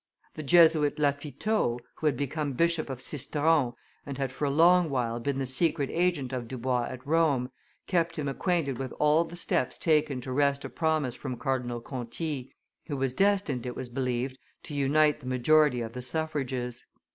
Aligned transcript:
The 0.33 0.41
Jesuit 0.41 0.97
Lafitteau, 0.97 1.79
who 1.97 2.07
had 2.07 2.17
become 2.17 2.53
Bishop 2.53 2.89
of 2.89 3.01
Sisteron, 3.03 3.73
and 4.03 4.17
had 4.17 4.31
for 4.31 4.45
a 4.45 4.49
long 4.49 4.89
while 4.89 5.19
been 5.19 5.37
the 5.37 5.45
secret 5.45 5.91
agent 5.93 6.33
of 6.33 6.47
Dubois 6.47 6.85
at 6.89 7.05
Rome, 7.05 7.51
kept 7.85 8.17
him 8.17 8.27
acquainted 8.27 8.79
with 8.79 8.91
all 8.93 9.25
the 9.25 9.35
steps 9.35 9.77
taken 9.77 10.19
to 10.21 10.31
wrest 10.31 10.65
a 10.65 10.69
promise 10.69 11.13
from 11.13 11.37
Cardinal 11.37 11.81
Conti, 11.81 12.51
who 12.87 12.97
was 12.97 13.13
destined, 13.13 13.67
it 13.67 13.75
was 13.75 13.89
believed, 13.89 14.39
to 14.63 14.73
unite 14.73 15.19
the 15.19 15.27
majority 15.27 15.81
of 15.81 15.93
the 15.93 16.01
suffrages. 16.01 16.83